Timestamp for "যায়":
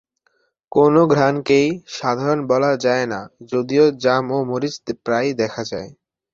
2.85-3.05, 5.71-5.89